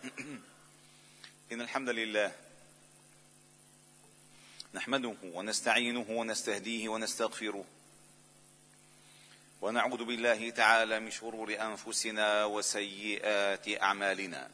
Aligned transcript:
إن 1.52 1.60
الحمد 1.60 1.88
لله 1.88 2.32
نحمده 4.74 5.16
ونستعينه 5.22 6.06
ونستهديه 6.08 6.88
ونستغفره 6.88 7.64
ونعوذ 9.60 10.04
بالله 10.04 10.50
تعالى 10.50 11.00
من 11.00 11.10
شرور 11.10 11.56
أنفسنا 11.60 12.44
وسيئات 12.44 13.82
أعمالنا. 13.82 14.50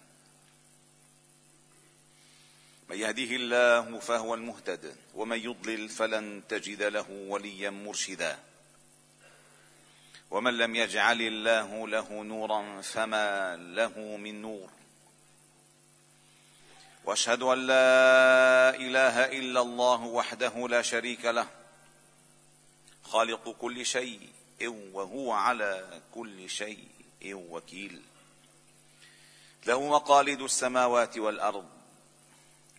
من 2.88 2.96
يهده 2.96 3.36
الله 3.36 3.98
فهو 3.98 4.34
المهتد 4.34 4.96
ومن 5.14 5.38
يضلل 5.38 5.88
فلن 5.88 6.42
تجد 6.48 6.82
له 6.82 7.10
وليا 7.10 7.70
مرشدا. 7.70 8.38
ومن 10.30 10.58
لم 10.58 10.74
يجعل 10.74 11.22
الله 11.22 11.88
له 11.88 12.22
نورا 12.22 12.80
فما 12.80 13.56
له 13.56 14.16
من 14.16 14.42
نور. 14.42 14.70
وأشهد 17.06 17.42
أن 17.42 17.66
لا 17.66 18.70
إله 18.76 19.24
إلا 19.24 19.60
الله 19.60 20.02
وحده 20.02 20.68
لا 20.68 20.82
شريك 20.82 21.24
له 21.24 21.48
خالق 23.02 23.50
كل 23.50 23.86
شيء 23.86 24.20
وهو 24.92 25.32
على 25.32 26.00
كل 26.14 26.50
شيء 26.50 26.88
وكيل. 27.24 28.02
له 29.66 29.88
مقاليد 29.88 30.42
السماوات 30.42 31.18
والأرض 31.18 31.68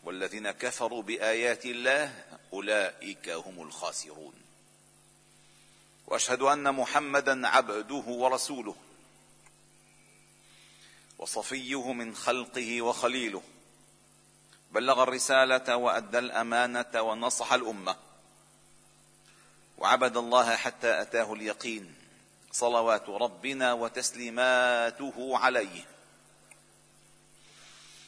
والذين 0.03 0.51
كفروا 0.51 1.01
بآيات 1.01 1.65
الله 1.65 2.25
أولئك 2.53 3.29
هم 3.29 3.61
الخاسرون. 3.61 4.33
وأشهد 6.07 6.41
أن 6.41 6.75
محمدا 6.75 7.47
عبده 7.47 8.03
ورسوله 8.07 8.75
وصفيه 11.17 11.93
من 11.93 12.15
خلقه 12.15 12.81
وخليله. 12.81 13.41
بلغ 14.71 15.03
الرسالة 15.03 15.75
وأدى 15.75 16.19
الأمانة 16.19 17.01
ونصح 17.01 17.53
الأمة. 17.53 17.95
وعبد 19.77 20.17
الله 20.17 20.55
حتى 20.55 21.01
أتاه 21.01 21.33
اليقين. 21.33 21.95
صلوات 22.51 23.09
ربنا 23.09 23.73
وتسليماته 23.73 25.37
عليه. 25.37 25.85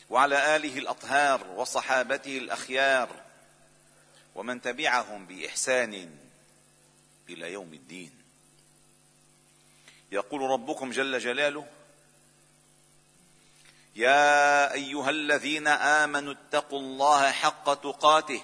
وعلى 0.09 0.55
آله 0.55 0.77
الأطهار 0.77 1.47
وصحابته 1.47 2.37
الأخيار. 2.37 3.09
ومن 4.35 4.61
تبعهم 4.61 5.25
بإحسان 5.25 6.15
إلى 7.29 7.53
يوم 7.53 7.73
الدين. 7.73 8.11
يقول 10.11 10.41
ربكم 10.41 10.91
جل 10.91 11.19
جلاله 11.19 11.67
يا 13.99 14.73
أيها 14.73 15.09
الذين 15.09 15.67
آمنوا 15.67 16.33
اتقوا 16.33 16.79
الله 16.79 17.31
حق 17.31 17.73
تقاته 17.73 18.41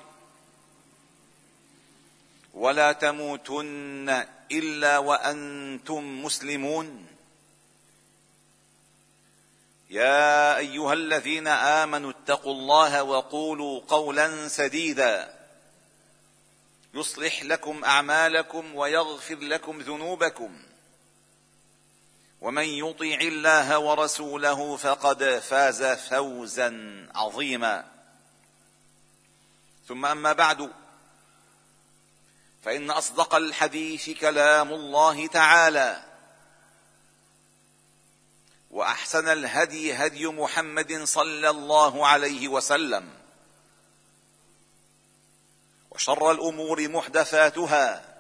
ولا 2.53 2.91
تموتن 2.91 4.25
إلا 4.51 4.97
وأنتم 4.97 6.23
مسلمون. 6.23 7.07
يا 9.89 10.57
أيها 10.57 10.93
الذين 10.93 11.47
آمنوا 11.47 12.11
اتقوا 12.11 12.53
الله 12.53 13.03
وقولوا 13.03 13.81
قولا 13.87 14.47
سديدا. 14.47 15.33
يصلح 16.93 17.43
لكم 17.43 17.83
أعمالكم 17.83 18.75
ويغفر 18.75 19.35
لكم 19.35 19.79
ذنوبكم. 19.81 20.57
ومن 22.45 22.63
يطع 22.63 23.17
الله 23.21 23.79
ورسوله 23.79 24.75
فقد 24.77 25.39
فاز 25.39 25.83
فوزا 25.83 26.71
عظيما. 27.15 27.85
ثم 29.87 30.05
أما 30.05 30.33
بعد 30.33 30.71
فإن 32.63 32.91
أصدق 32.91 33.35
الحديث 33.35 34.09
كلام 34.09 34.73
الله 34.73 35.27
تعالى 35.27 36.03
وأحسن 38.71 39.27
الهدي 39.27 39.93
هدي 39.93 40.27
محمد 40.27 41.03
صلى 41.03 41.49
الله 41.49 42.07
عليه 42.07 42.47
وسلم 42.47 43.09
وشر 45.91 46.31
الأمور 46.31 46.87
محدثاتها 46.87 48.14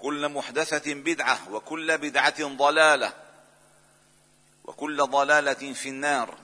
وكل 0.00 0.28
محدثة 0.28 0.94
بدعة 0.94 1.52
وكل 1.52 1.98
بدعة 1.98 2.56
ضلالة 2.56 3.14
وكل 4.64 5.06
ضلالة 5.06 5.72
في 5.72 5.88
النار. 5.88 6.38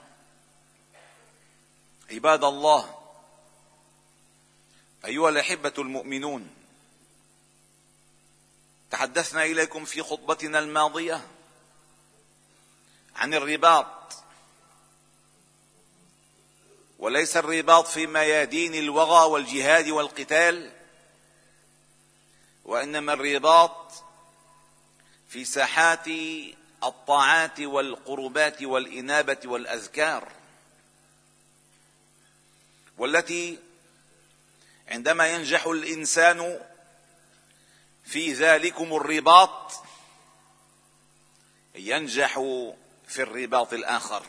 عباد 2.10 2.44
الله 2.44 2.98
أيها 5.04 5.28
الأحبة 5.28 5.72
المؤمنون 5.78 6.50
تحدثنا 8.90 9.44
إليكم 9.44 9.84
في 9.84 10.02
خطبتنا 10.02 10.58
الماضية 10.58 11.26
عن 13.16 13.34
الرباط. 13.34 14.12
وليس 16.98 17.36
الرباط 17.36 17.86
في 17.86 18.06
ميادين 18.06 18.74
الوغى 18.74 19.30
والجهاد 19.30 19.88
والقتال 19.88 20.72
وإنما 22.66 23.12
الرباط 23.12 23.92
في 25.28 25.44
ساحات 25.44 26.08
الطاعات 26.84 27.60
والقربات 27.60 28.62
والإنابة 28.62 29.38
والأذكار 29.44 30.32
والتي 32.98 33.58
عندما 34.88 35.26
ينجح 35.28 35.66
الإنسان 35.66 36.60
في 38.04 38.32
ذلكم 38.32 38.96
الرباط 38.96 39.72
ينجح 41.74 42.32
في 43.08 43.22
الرباط 43.22 43.72
الآخر. 43.72 44.26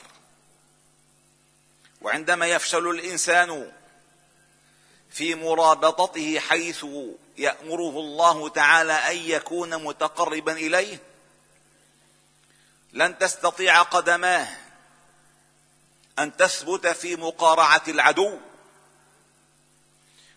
وعندما 2.02 2.48
يفشل 2.48 2.90
الإنسان 2.90 3.72
في 5.10 5.36
مرابطته 5.36 6.40
حيث 6.40 6.86
يأمره 7.38 8.00
الله 8.00 8.50
تعالى 8.50 8.94
أن 8.94 9.18
يكون 9.18 9.84
متقربا 9.84 10.52
إليه. 10.52 11.00
لن 12.94 13.18
تستطيع 13.18 13.82
قدماه 13.82 14.48
أن 16.20 16.38
تثبت 16.38 16.88
في 16.88 17.16
مقارعة 17.16 17.84
العدو 17.88 18.38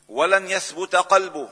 ولن 0.09 0.51
يثبت 0.51 0.97
قلبه 0.97 1.49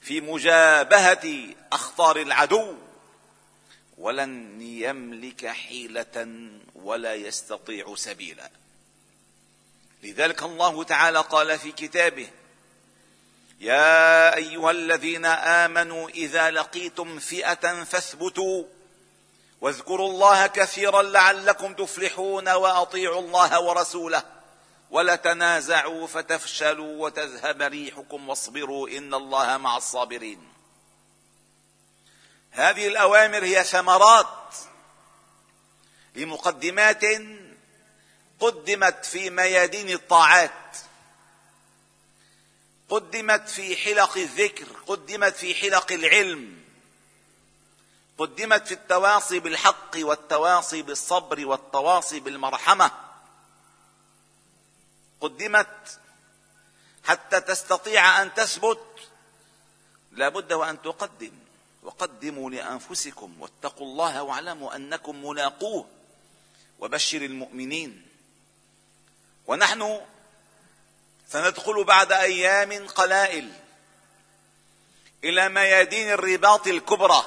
في 0.00 0.20
مجابهة 0.20 1.54
أخطار 1.72 2.16
العدو 2.16 2.74
ولن 3.98 4.60
يملك 4.60 5.46
حيلة 5.46 6.38
ولا 6.74 7.14
يستطيع 7.14 7.94
سبيلا. 7.94 8.50
لذلك 10.02 10.42
الله 10.42 10.84
تعالى 10.84 11.20
قال 11.20 11.58
في 11.58 11.72
كتابه 11.72 12.30
يا 13.60 14.36
أيها 14.36 14.70
الذين 14.70 15.24
آمنوا 15.24 16.08
إذا 16.08 16.50
لقيتم 16.50 17.18
فئة 17.18 17.84
فاثبتوا 17.84 18.64
واذكروا 19.60 20.08
الله 20.08 20.46
كثيرا 20.46 21.02
لعلكم 21.02 21.74
تفلحون 21.74 22.48
وأطيعوا 22.48 23.20
الله 23.20 23.60
ورسوله 23.60 24.22
ولا 24.90 25.16
تنازعوا 25.16 26.06
فتفشلوا 26.06 27.04
وتذهب 27.04 27.62
ريحكم 27.62 28.28
واصبروا 28.28 28.88
إن 28.88 29.14
الله 29.14 29.56
مع 29.56 29.76
الصابرين. 29.76 30.52
هذه 32.50 32.86
الأوامر 32.86 33.44
هي 33.44 33.64
ثمرات 33.64 34.54
لمقدمات 36.14 37.04
قدمت 38.42 39.04
في 39.04 39.30
ميادين 39.30 39.90
الطاعات. 39.90 40.76
قدمت 42.88 43.48
في 43.48 43.76
حلق 43.76 44.16
الذكر 44.16 44.66
قدمت 44.86 45.36
في 45.36 45.54
حلق 45.54 45.92
العلم. 45.92 46.62
قدمت 48.18 48.66
في 48.66 48.74
التواصي 48.74 49.38
بالحق 49.38 49.96
والتواصي 49.96 50.82
بالصبر 50.82 51.46
والتواصي 51.46 52.20
بالمرحمة. 52.20 52.90
قدمت 55.20 56.00
حتى 57.04 57.40
تستطيع 57.40 58.22
أن 58.22 58.34
تثبت. 58.34 58.86
لابد 60.12 60.52
وأن 60.52 60.82
تقدم. 60.82 61.32
وقدموا 61.82 62.50
لأنفسكم 62.50 63.40
واتقوا 63.40 63.86
الله 63.86 64.22
واعلموا 64.22 64.76
أنكم 64.76 65.24
ملاقوه. 65.24 65.88
وبشر 66.78 67.22
المؤمنين. 67.22 68.11
ونحن 69.52 70.00
سندخل 71.28 71.84
بعد 71.84 72.12
أيام 72.12 72.86
قلائل 72.86 73.52
إلى 75.24 75.48
ميادين 75.48 76.10
الرباط 76.10 76.66
الكبرى 76.66 77.24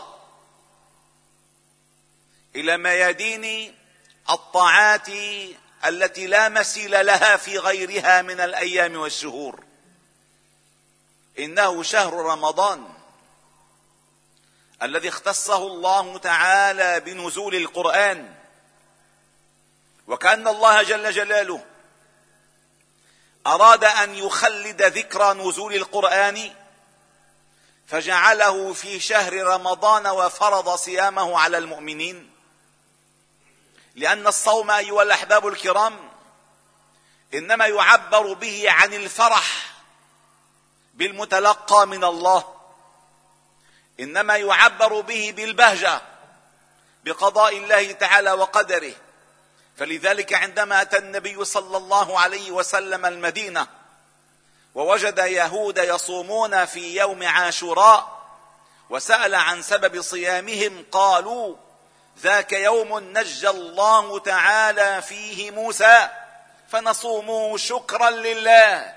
إلى 2.55 2.77
ميادين 2.77 3.75
الطاعات 4.29 5.07
التي 5.85 6.27
لا 6.27 6.49
مثيل 6.49 7.05
لها 7.05 7.37
في 7.37 7.57
غيرها 7.57 8.21
من 8.21 8.39
الأيام 8.39 8.95
والشهور. 8.95 9.63
إنه 11.39 11.83
شهر 11.83 12.13
رمضان 12.13 12.93
الذي 14.81 15.09
اختصه 15.09 15.67
الله 15.67 16.17
تعالى 16.17 16.99
بنزول 16.99 17.55
القرآن 17.55 18.35
وكأن 20.07 20.47
الله 20.47 20.83
جل 20.83 21.11
جلاله 21.11 21.74
أراد 23.47 23.83
أن 23.83 24.15
يخلد 24.15 24.81
ذكرى 24.81 25.33
نزول 25.33 25.75
القرآن 25.75 26.51
فجعله 27.87 28.73
في 28.73 28.99
شهر 28.99 29.43
رمضان 29.43 30.07
وفرض 30.07 30.75
صيامه 30.75 31.39
على 31.39 31.57
المؤمنين. 31.57 32.31
لأن 33.95 34.27
الصوم 34.27 34.71
أيها 34.71 35.03
الأحباب 35.03 35.47
الكرام 35.47 36.11
إنما 37.33 37.65
يعبر 37.65 38.33
به 38.33 38.71
عن 38.71 38.93
الفرح 38.93 39.73
بالمتلقى 40.93 41.87
من 41.87 42.03
الله. 42.03 42.55
إنما 43.99 44.35
يعبر 44.37 45.01
به 45.01 45.33
بالبهجة 45.35 46.01
بقضاء 47.03 47.57
الله 47.57 47.91
تعالى 47.91 48.31
وقدره. 48.31 48.93
فلذلك 49.77 50.33
عندما 50.33 50.81
أتى 50.81 50.97
النبي 50.97 51.45
صلى 51.45 51.77
الله 51.77 52.19
عليه 52.19 52.51
وسلم 52.51 53.05
المدينة 53.05 53.67
ووجد 54.75 55.17
يهود 55.17 55.77
يصومون 55.77 56.65
في 56.65 56.95
يوم 56.97 57.23
عاشوراء 57.23 58.15
وسأل 58.89 59.35
عن 59.35 59.61
سبب 59.61 60.01
صيامهم 60.01 60.85
قالوا 60.91 61.55
ذاك 62.19 62.53
يوم 62.53 62.99
نجى 62.99 63.49
الله 63.49 64.19
تعالى 64.19 65.01
فيه 65.01 65.51
موسى 65.51 66.09
فنصومه 66.67 67.57
شكرا 67.57 68.09
لله. 68.09 68.95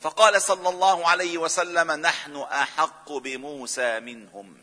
فقال 0.00 0.42
صلى 0.42 0.68
الله 0.68 1.08
عليه 1.08 1.38
وسلم 1.38 1.92
نحن 1.92 2.36
أحق 2.36 3.12
بموسى 3.12 4.00
منهم. 4.00 4.56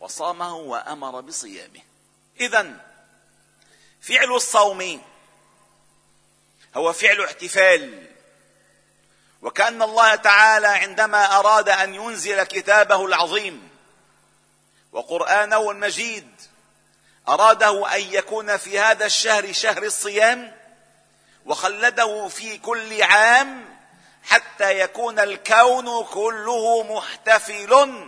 وصامه 0.00 0.56
وأمر 0.56 1.20
بصيامه. 1.20 1.80
اذا 2.40 2.89
فعل 4.00 4.32
الصوم. 4.32 5.02
هو 6.76 6.92
فعل 6.92 7.24
احتفال. 7.24 8.10
وكأن 9.42 9.82
الله 9.82 10.14
تعالى 10.14 10.66
عندما 10.66 11.38
أراد 11.38 11.68
أن 11.68 11.94
ينزل 11.94 12.42
كتابه 12.42 13.06
العظيم 13.06 13.68
وقرآنه 14.92 15.70
المجيد 15.70 16.28
أراده 17.28 17.94
أن 17.96 18.00
يكون 18.00 18.56
في 18.56 18.78
هذا 18.78 19.06
الشهر 19.06 19.52
شهر 19.52 19.82
الصيام 19.82 20.56
وخلده 21.46 22.28
في 22.28 22.58
كل 22.58 23.02
عام 23.02 23.78
حتى 24.22 24.80
يكون 24.80 25.18
الكون 25.18 26.04
كله 26.04 26.82
محتفل 26.96 28.02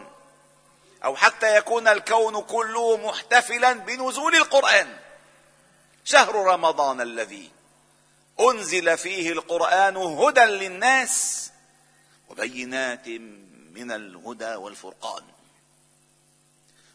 أو 1.04 1.16
حتى 1.16 1.56
يكون 1.56 1.88
الكون 1.88 2.42
كله 2.42 2.96
محتفلا 2.96 3.72
بنزول 3.72 4.36
القرآن. 4.36 4.96
شهر 6.04 6.34
رمضان 6.34 7.00
الذي 7.00 7.50
أنزل 8.40 8.98
فيه 8.98 9.32
القرآن 9.32 9.96
هدى 9.96 10.40
للناس 10.40 11.50
وبينات 12.28 13.08
من 13.72 13.92
الهدى 13.92 14.54
والفرقان. 14.54 15.22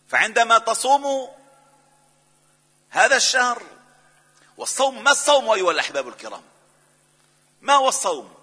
فعندما 0.07 0.57
تصوم 0.57 1.30
هذا 2.89 3.15
الشهر 3.15 3.63
والصوم 4.57 5.04
ما 5.04 5.12
الصوم 5.12 5.50
أيها 5.50 5.71
الأحباب 5.71 6.07
الكرام؟ 6.07 6.42
ما 7.62 7.74
هو 7.74 7.89
الصوم؟ 7.89 8.33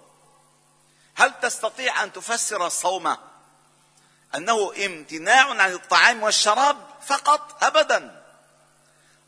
هل 1.15 1.33
تستطيع 1.41 2.03
أن 2.03 2.13
تفسر 2.13 2.67
الصوم 2.67 3.17
أنه 4.35 4.73
امتناع 4.85 5.49
عن 5.49 5.71
الطعام 5.71 6.23
والشراب 6.23 6.77
فقط؟ 7.01 7.63
ابدا. 7.63 8.24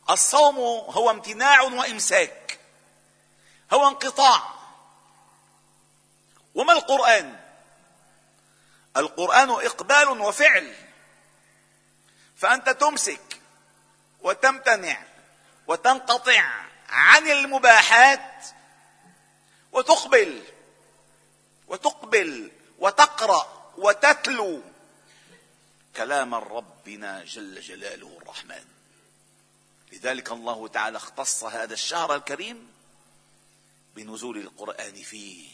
الصوم 0.09 0.56
هو 0.89 1.12
امتناع 1.12 1.62
وامساك. 1.62 2.59
هو 3.74 3.88
انقطاع. 3.88 4.54
وما 6.56 6.74
القرآن؟ 6.74 7.39
القرآن 8.98 9.50
إقبال 9.50 10.07
وفعل. 10.21 10.75
فأنت 12.36 12.69
تمسك 12.69 13.42
وتمتنع 14.21 15.04
وتنقطع 15.68 16.44
عن 16.89 17.27
المباحات 17.27 18.45
وتقبل 19.71 20.44
وتقبل 21.68 22.51
وتقرأ 22.80 23.71
وتتلو 23.77 24.62
كلام 25.95 26.36
ربنا 26.36 27.24
جل 27.24 27.62
جلاله 27.62 28.18
الرحمن. 28.21 28.76
لذلك 29.92 30.31
الله 30.31 30.68
تعالى 30.68 30.98
اختص 30.98 31.44
هذا 31.44 31.74
الشهر 31.74 32.16
الكريم 32.16 32.72
بنزول 33.95 34.38
القرآن 34.38 34.94
فيه. 35.04 35.50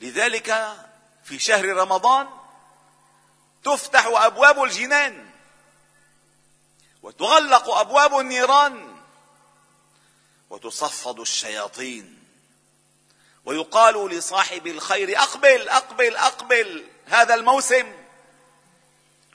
لذلك 0.00 0.76
في 1.24 1.38
شهر 1.38 1.64
رمضان 1.64 2.28
تفتح 3.64 4.06
أبواب 4.06 4.62
الجنان 4.62 5.30
وتغلق 7.02 7.70
أبواب 7.70 8.18
النيران 8.18 8.96
وتصفد 10.50 11.20
الشياطين 11.20 12.18
ويقال 13.44 14.10
لصاحب 14.10 14.66
الخير 14.66 15.18
أقبل 15.18 15.68
أقبل 15.68 16.16
أقبل 16.16 16.84
هذا 17.06 17.34
الموسم. 17.34 17.92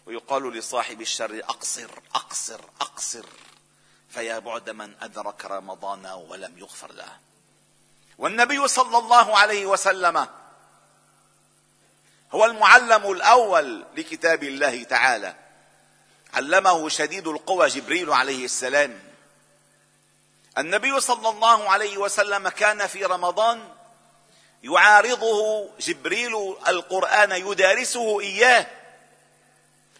ويقال 0.05 0.53
لصاحب 0.53 1.01
الشر 1.01 1.39
أقصر 1.39 1.89
أقصر 2.15 2.61
أقصر. 2.81 3.25
فيا 4.13 4.39
بعد 4.39 4.69
من 4.69 4.93
أدرك 5.01 5.45
رمضان 5.45 6.05
ولم 6.05 6.57
يغفر 6.57 6.91
له. 6.91 7.17
والنبي 8.17 8.67
صلى 8.67 8.97
الله 8.97 9.37
عليه 9.37 9.65
وسلم 9.65 10.27
هو 12.31 12.45
المعلم 12.45 13.11
الأول 13.11 13.85
لكتاب 13.95 14.43
الله 14.43 14.83
تعالى. 14.83 15.35
علمه 16.33 16.89
شديد 16.89 17.27
القوى 17.27 17.67
جبريل 17.67 18.13
عليه 18.13 18.45
السلام. 18.45 18.99
النبي 20.57 20.99
صلى 20.99 21.29
الله 21.29 21.69
عليه 21.69 21.97
وسلم 21.97 22.49
كان 22.49 22.87
في 22.87 23.05
رمضان 23.05 23.69
يعارضه 24.63 25.69
جبريل 25.79 26.55
القرآن 26.67 27.31
يدارسه 27.31 28.19
إياه. 28.19 28.67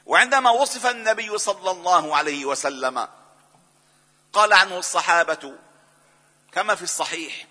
وعندما 0.05 0.51
وصف 0.51 0.85
النبي 0.85 1.37
صلى 1.37 1.71
الله 1.71 2.15
عليه 2.15 2.45
وسلم 2.45 3.07
قال 4.33 4.53
عنه 4.53 4.77
الصحابة 4.77 5.53
كما 6.51 6.75
في 6.75 6.81
الصحيح 6.81 7.45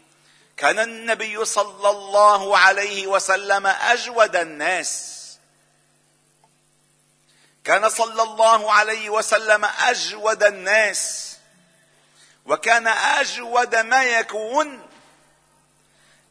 كان 0.57 0.79
النبي 0.79 1.45
صلى 1.45 1.91
الله 1.91 2.59
عليه 2.59 3.07
وسلم 3.07 3.67
أجود 3.67 4.37
الناس. 4.37 5.19
كان 7.65 7.89
صلى 7.89 8.23
الله 8.23 8.73
عليه 8.73 9.11
وسلم 9.11 9.65
أجود 9.65 10.43
الناس 10.43 11.37
وكان 12.47 12.89
أجود 12.89 13.77
ما 13.77 14.05
يكون 14.05 14.89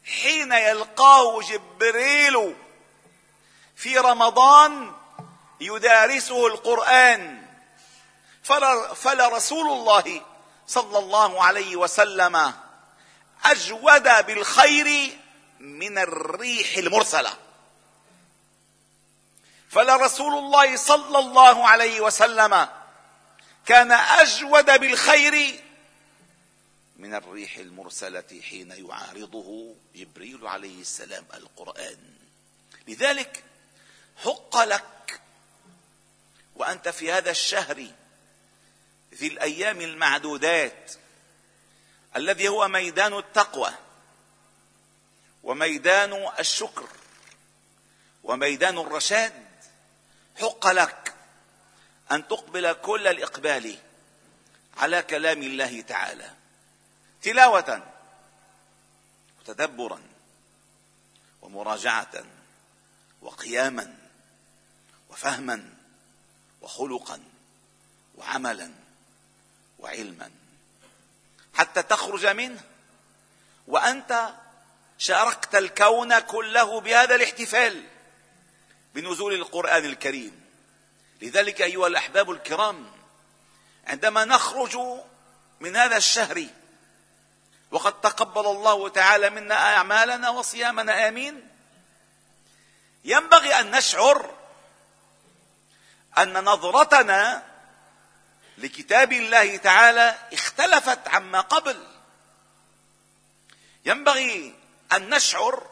حين 0.04 0.52
يلقاه 0.52 1.40
جبريل 1.40 2.56
في 3.76 3.98
رمضان 3.98 4.92
يدارسه 5.60 6.46
القرآن. 6.46 7.42
فلرسول 8.94 9.70
الله 9.70 10.22
صلى 10.72 10.98
الله 10.98 11.42
عليه 11.44 11.76
وسلم 11.76 12.52
اجود 13.44 14.26
بالخير 14.26 15.18
من 15.60 15.98
الريح 15.98 16.76
المرسله 16.76 17.32
فلرسول 19.68 20.34
الله 20.34 20.76
صلى 20.76 21.18
الله 21.18 21.68
عليه 21.68 22.00
وسلم 22.00 22.68
كان 23.66 23.92
اجود 23.92 24.80
بالخير 24.80 25.60
من 26.96 27.14
الريح 27.14 27.56
المرسله 27.56 28.40
حين 28.48 28.70
يعارضه 28.70 29.74
جبريل 29.94 30.46
عليه 30.46 30.80
السلام 30.80 31.24
القران 31.34 31.98
لذلك 32.88 33.44
حق 34.24 34.64
لك 34.64 35.20
وانت 36.56 36.88
في 36.88 37.12
هذا 37.12 37.30
الشهر 37.30 37.86
ذي 39.14 39.26
الأيام 39.26 39.80
المعدودات 39.80 40.92
الذي 42.16 42.48
هو 42.48 42.68
ميدان 42.68 43.18
التقوى 43.18 43.72
وميدان 45.42 46.28
الشكر 46.38 46.88
وميدان 48.24 48.78
الرشاد 48.78 49.46
حق 50.40 50.66
لك 50.66 51.14
أن 52.12 52.28
تقبل 52.28 52.72
كل 52.72 53.06
الإقبال 53.06 53.78
على 54.76 55.02
كلام 55.02 55.42
الله 55.42 55.80
تعالى. 55.80 56.30
تلاوة 57.22 57.92
وتدبرا 59.40 60.02
ومراجعة 61.42 62.24
وقياما 63.22 63.98
وفهما 65.10 65.74
وخلقا 66.60 67.22
وعملا. 68.14 68.72
وعلما. 69.82 70.30
حتى 71.54 71.82
تخرج 71.82 72.26
منه. 72.26 72.60
وأنت 73.66 74.28
شاركت 74.98 75.54
الكون 75.54 76.18
كله 76.18 76.80
بهذا 76.80 77.14
الاحتفال 77.14 77.84
بنزول 78.94 79.34
القرآن 79.34 79.84
الكريم. 79.84 80.42
لذلك 81.22 81.62
أيها 81.62 81.86
الأحباب 81.86 82.30
الكرام 82.30 82.92
عندما 83.86 84.24
نخرج 84.24 84.78
من 85.60 85.76
هذا 85.76 85.96
الشهر 85.96 86.46
وقد 87.70 88.00
تقبل 88.00 88.46
الله 88.46 88.88
تعالى 88.88 89.30
منا 89.30 89.54
أعمالنا 89.54 90.30
وصيامنا 90.30 91.08
آمين. 91.08 91.48
ينبغي 93.04 93.60
أن 93.60 93.70
نشعر 93.70 94.34
أن 96.18 96.44
نظرتنا 96.44 97.51
لكتاب 98.62 99.12
الله 99.12 99.56
تعالى 99.56 100.18
اختلفت 100.32 101.08
عما 101.08 101.40
قبل. 101.40 101.86
ينبغي 103.84 104.54
أن 104.92 105.14
نشعر 105.14 105.70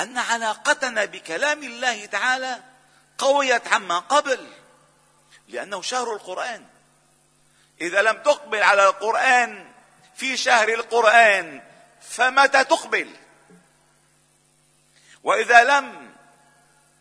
أن 0.00 0.18
علاقتنا 0.18 1.04
بكلام 1.04 1.62
الله 1.62 2.06
تعالى 2.06 2.62
قويت 3.18 3.68
عما 3.68 3.98
قبل 3.98 4.52
لأنه 5.48 5.82
شهر 5.82 6.12
القرآن. 6.12 6.66
إذا 7.80 8.02
لم 8.02 8.22
تقبل 8.22 8.62
على 8.62 8.88
القرآن 8.88 9.72
في 10.16 10.36
شهر 10.36 10.68
القرآن 10.68 11.62
فمتى 12.00 12.64
تقبل؟ 12.64 13.16
وإذا 15.24 15.64
لم 15.64 16.14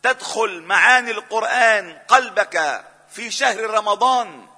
تدخل 0.04 0.62
معاني 0.62 1.12
القرآن 1.12 2.00
قلبك 2.08 2.86
في 3.10 3.32
شهر 3.32 3.70
رمضان 3.70 4.53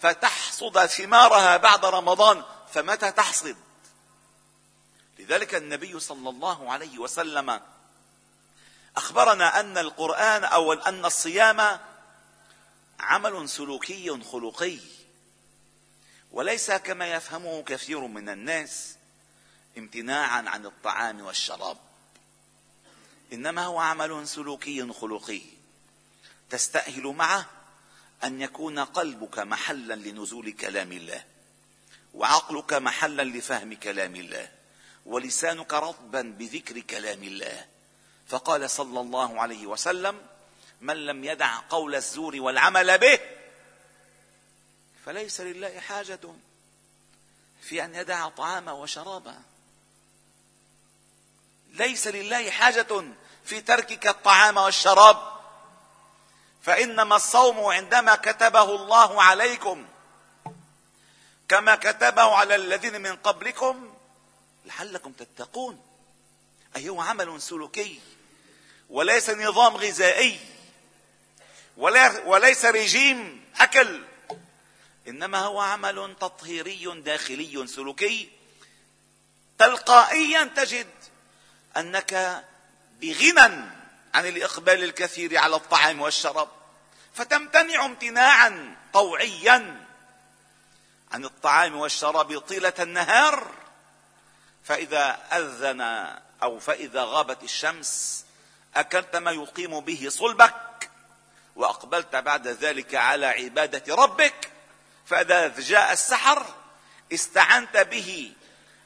فتحصد 0.00 0.86
ثمارها 0.86 1.56
بعد 1.56 1.84
رمضان 1.84 2.44
فمتى 2.72 3.12
تحصد؟ 3.12 3.56
لذلك 5.18 5.54
النبي 5.54 6.00
صلى 6.00 6.28
الله 6.28 6.72
عليه 6.72 6.98
وسلم 6.98 7.60
أخبرنا 8.96 9.60
أن 9.60 9.78
القرآن 9.78 10.44
أو 10.44 10.72
أن 10.72 11.04
الصيام 11.04 11.78
عمل 13.00 13.48
سلوكي 13.48 14.22
خلقي 14.32 14.78
وليس 16.32 16.70
كما 16.70 17.06
يفهمه 17.06 17.62
كثير 17.62 18.00
من 18.00 18.28
الناس 18.28 18.96
امتناعا 19.78 20.44
عن 20.48 20.66
الطعام 20.66 21.20
والشراب 21.20 21.76
إنما 23.32 23.64
هو 23.64 23.78
عمل 23.78 24.28
سلوكي 24.28 24.92
خلقي 24.92 25.42
تستأهل 26.50 27.06
معه 27.06 27.46
أن 28.24 28.40
يكون 28.40 28.78
قلبك 28.78 29.38
محلا 29.38 29.94
لنزول 29.94 30.52
كلام 30.52 30.92
الله 30.92 31.24
وعقلك 32.14 32.72
محلا 32.72 33.22
لفهم 33.22 33.74
كلام 33.74 34.16
الله 34.16 34.48
ولسانك 35.06 35.74
رطبا 35.74 36.22
بذكر 36.22 36.80
كلام 36.80 37.22
الله. 37.22 37.66
فقال 38.26 38.70
صلى 38.70 39.00
الله 39.00 39.40
عليه 39.40 39.66
وسلم 39.66 40.26
من 40.80 41.06
لم 41.06 41.24
يدع 41.24 41.60
قول 41.68 41.94
الزور 41.94 42.40
والعمل 42.40 42.98
به 42.98 43.20
فليس 45.06 45.40
لله 45.40 45.80
حاجة 45.80 46.20
في 47.62 47.84
أن 47.84 47.94
يدع 47.94 48.28
طعاما 48.28 48.72
وشرابا 48.72 49.42
ليس 51.72 52.06
لله 52.06 52.50
حاجة 52.50 53.04
في 53.44 53.60
تركك 53.60 54.06
الطعام 54.06 54.56
والشراب. 54.56 55.39
فإنما 56.62 57.16
الصوم 57.16 57.60
عندما 57.64 58.14
كتبه 58.14 58.76
الله 58.76 59.22
عليكم 59.22 59.86
كما 61.48 61.74
كتبه 61.74 62.36
على 62.36 62.54
الذين 62.54 63.02
من 63.02 63.16
قبلكم 63.16 63.94
لعلكم 64.64 65.12
تتقون. 65.12 65.82
أي 66.76 66.88
هو 66.88 67.00
عمل 67.00 67.42
سلوكي 67.42 68.00
وليس 68.90 69.30
نظام 69.30 69.76
غذائي 69.76 70.38
وليس 72.26 72.64
رجيم 72.64 73.44
أكل. 73.60 74.04
إنما 75.08 75.38
هو 75.38 75.60
عمل 75.60 76.16
تطهيري 76.20 77.02
داخلي 77.02 77.66
سلوكي. 77.66 78.30
تلقائيا 79.58 80.44
تجد 80.44 80.90
أنك 81.76 82.44
بغنى 83.00 83.79
عن 84.14 84.26
الإقبال 84.26 84.84
الكثير 84.84 85.38
على 85.38 85.56
الطعام 85.56 86.00
والشراب 86.00 86.48
فتمتنع 87.14 87.84
امتناعا 87.84 88.76
طوعيا 88.92 89.86
عن 91.12 91.24
الطعام 91.24 91.76
والشراب 91.76 92.38
طيلة 92.38 92.72
النهار 92.78 93.50
فإذا 94.64 95.18
أذن 95.32 95.80
أو 96.42 96.58
فإذا 96.58 97.04
غابت 97.04 97.42
الشمس 97.42 98.24
أكلت 98.76 99.16
ما 99.16 99.30
يقيم 99.30 99.80
به 99.80 100.06
صلبك 100.08 100.90
وأقبلت 101.56 102.16
بعد 102.16 102.48
ذلك 102.48 102.94
على 102.94 103.26
عبادة 103.26 103.94
ربك 103.94 104.50
فإذا 105.06 105.48
جاء 105.48 105.92
السحر 105.92 106.46
استعنت 107.12 107.76
به 107.76 108.32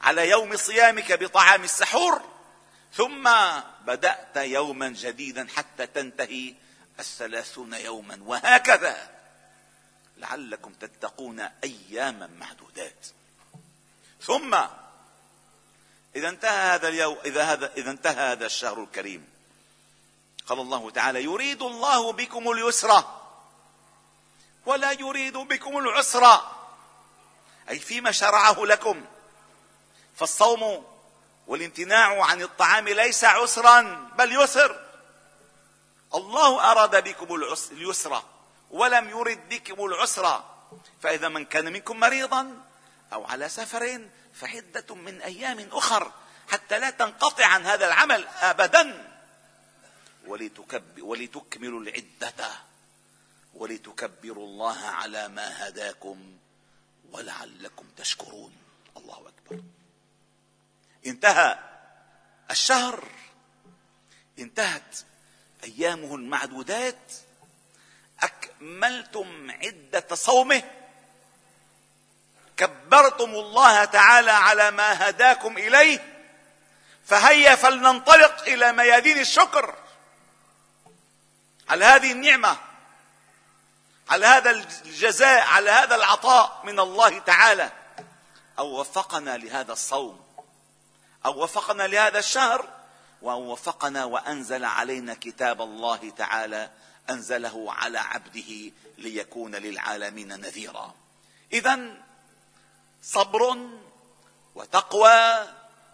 على 0.01 0.29
يوم 0.29 0.57
صيامك 0.57 1.11
بطعام 1.23 1.63
السحور. 1.63 2.34
ثم 2.95 3.29
بدأت 3.85 4.37
يوما 4.37 4.89
جديدا 4.89 5.47
حتى 5.55 5.87
تنتهي 5.87 6.55
الثلاثون 6.99 7.73
يوما 7.73 8.19
وهكذا. 8.21 9.15
لعلكم 10.17 10.73
تتقون 10.73 11.39
أياما 11.39 12.27
معدودات 12.27 13.07
ثم 14.21 14.53
إذا 16.15 16.29
انتهى 16.29 16.75
هذا 16.75 16.87
اليوم 16.87 17.17
إذا 17.25 17.43
هذا 17.43 17.73
إذا 17.77 17.91
انتهى 17.91 18.31
هذا 18.31 18.45
الشهر 18.45 18.83
الكريم 18.83 19.29
قال 20.47 20.59
الله 20.59 20.91
تعالى 20.91 21.23
يريد 21.23 21.61
الله 21.61 22.11
بكم 22.11 22.51
اليسر 22.51 23.03
ولا 24.65 24.91
يريد 24.91 25.37
بكم 25.37 25.77
العسر. 25.77 26.41
أي 27.69 27.79
فيما 27.79 28.11
شرعه 28.11 28.65
لكم. 28.65 29.05
فالصوم 30.15 30.85
والامتناع 31.47 32.25
عن 32.25 32.41
الطعام 32.41 32.87
ليس 32.87 33.23
عسرا 33.23 33.81
بل 34.17 34.43
يسر. 34.43 34.85
الله 36.15 36.71
أراد 36.71 37.03
بكم 37.03 37.35
اليسر 37.71 38.23
ولم 38.71 39.09
يرد 39.09 39.49
بكم 39.49 39.85
العسر. 39.85 40.43
فإذا 41.01 41.29
من 41.29 41.45
كان 41.45 41.73
منكم 41.73 41.99
مريضا 41.99 42.61
أو 43.13 43.25
على 43.25 43.49
سفر 43.49 44.09
فعدة 44.33 44.95
من 44.95 45.21
أيام 45.21 45.69
أخر 45.71 46.11
حتى 46.47 46.79
لا 46.79 46.89
تنقطع 46.89 47.45
عن 47.45 47.65
هذا 47.65 47.87
العمل 47.87 48.27
ولتكب 50.27 51.01
ولتكملوا 51.01 51.81
العدة. 51.81 52.49
ولتكبروا 53.53 54.45
الله 54.45 54.77
على 54.77 55.27
ما 55.27 55.67
هداكم 55.67 56.37
ولعلكم 57.11 57.85
تشكرون. 57.97 58.53
الله 58.97 59.17
أكبر. 59.27 59.63
انتهى 61.05 61.59
الشهر 62.51 63.03
انتهت 64.39 64.97
أيامه 65.63 66.15
المعدودات 66.15 67.11
أكملتم 68.23 69.51
عدة 69.51 70.15
صومه 70.15 70.63
كبرتم 72.57 73.29
الله 73.29 73.85
تعالى 73.85 74.31
على 74.31 74.71
ما 74.71 75.09
هداكم 75.09 75.57
إليه 75.57 76.15
فهيا 77.05 77.55
فلننطلق 77.55 78.41
إلى 78.41 78.71
ميادين 78.71 79.17
الشكر. 79.17 79.75
على 81.69 81.85
هذه 81.85 82.11
النعمة 82.11 82.57
على 84.09 84.25
هذا 84.25 84.51
الجزاء 84.51 85.47
على 85.47 85.71
هذا 85.71 85.95
العطاء 85.95 86.61
من 86.63 86.79
الله 86.79 87.19
تعالى 87.19 87.71
أو 88.59 88.79
وفقنا 88.79 89.37
لهذا 89.37 89.73
الصوم. 89.73 90.24
أو 91.25 91.43
وفقنا 91.43 91.87
لهذا 91.87 92.19
الشهر 92.19 92.69
وان 93.21 93.37
وفقنا 93.37 94.05
وأنزل 94.05 94.65
علينا 94.65 95.13
كتاب 95.13 95.61
الله 95.61 96.09
تعالى 96.09 96.71
أنزله 97.09 97.73
على 97.73 97.99
عبده 97.99 98.71
ليكون 98.97 99.55
للعالمين 99.55 100.27
نذيرا. 100.27 100.95
اذا 101.53 101.79
صبر 103.01 103.57
وتقوى 104.55 105.47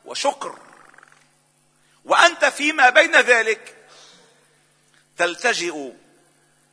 وشكر. 0.05 0.59
وأنت 2.05 2.45
فيما 2.45 2.89
بين 2.89 3.15
ذلك 3.15 3.77
تلتجئ 5.17 5.91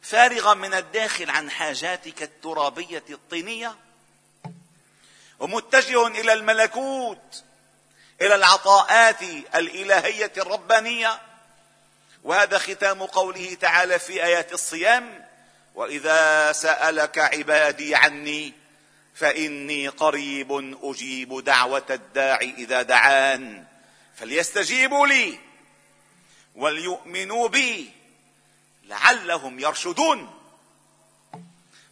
فارغا 0.02 0.54
من 0.54 0.74
الداخل 0.74 1.30
عن 1.30 1.50
حاجاتك 1.50 2.22
الترابية 2.22 3.04
الطينية 3.10 3.76
ومتجه 5.38 6.06
إلى 6.06 6.32
الملكوت 6.32 7.44
إلى 8.20 8.34
العطاءات 8.34 9.22
الإلهية 9.54 10.32
الربانية. 10.36 11.20
وهذا 12.24 12.58
ختام 12.58 13.02
قوله 13.02 13.54
تعالى 13.54 13.98
في 13.98 14.24
آيات 14.24 14.52
الصيام 14.52 15.24
وإذا 15.74 16.52
سألك 16.52 17.18
عبادي 17.18 17.94
عني 17.94 18.54
فإني 19.14 19.88
قريب 19.88 20.78
أجيب 20.82 21.44
دعوة 21.44 21.86
الداعي 21.90 22.54
إذا 22.58 22.82
دعان. 22.82 23.64
فليستجيبوا 24.16 25.06
لي 25.06 25.38
وليؤمنوا 26.54 27.48
بي 27.48 27.92
لعلهم 28.84 29.58
يرشدون. 29.58 30.34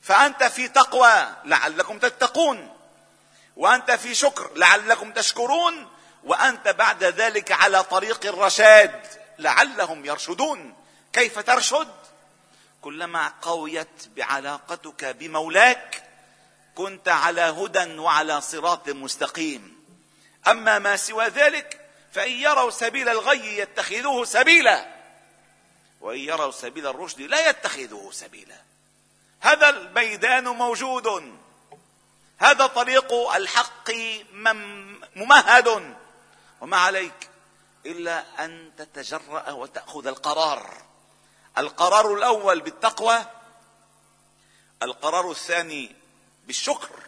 فأنت 0.02 0.44
في 0.44 0.68
تقوى 0.68 1.36
لعلكم 1.44 1.98
تتقون. 1.98 2.76
وأنت 3.56 3.90
في 3.90 4.14
شكر 4.14 4.50
لعلكم 4.56 5.12
تشكرون. 5.12 5.95
وأنت 6.26 6.68
بعد 6.68 7.04
ذلك 7.04 7.52
على 7.52 7.82
طريق 7.82 8.26
الرشاد. 8.26 9.06
لعلهم 9.38 10.04
يرشدون. 10.04 10.74
كيف 11.12 11.38
ترشد؟ 11.38 11.94
كلما 12.80 13.32
قويت 13.42 14.08
بعلاقتك 14.16 15.04
بمولاك 15.04 16.02
كنت 16.74 17.08
على 17.08 17.40
هدى 17.40 17.98
وعلى 17.98 18.40
صراط 18.40 18.88
مستقيم. 18.88 19.84
أما 20.48 20.78
ما 20.78 20.96
سوى 20.96 21.26
ذلك 21.26 21.80
فإن 22.12 22.32
يروا 22.32 22.70
سبيل 22.70 23.08
الغي 23.08 23.58
يتخذوه 23.58 24.24
سبيلا. 24.24 24.96
وإن 26.00 26.18
يروا 26.18 26.50
سبيل 26.50 26.86
الرشد 26.86 27.20
لا 27.20 27.48
يتخذوه 27.48 28.12
سبيلا. 28.12 28.62
هذا 29.40 29.68
الميدان 29.68 30.44
موجود. 30.44 31.38
هذا 32.38 32.66
طريق 32.66 33.12
الحق 33.12 33.90
ممهد. 35.16 35.95
وما 36.60 36.76
عليك 36.76 37.30
إلا 37.86 38.44
أن 38.44 38.72
تتجرأ 38.76 39.50
وتأخذ 39.50 40.06
القرار. 40.06 40.82
القرار 41.58 42.14
الأول 42.14 42.60
بالتقوى 42.60 43.24
القرار 44.82 45.30
الثاني 45.30 45.96
بالشكر 46.46 47.02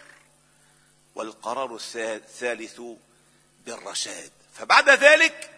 والقرار 1.14 1.74
الثالث 1.74 2.80
بالرشاد. 3.66 4.32
فبعد 4.52 4.90
ذلك 4.90 5.50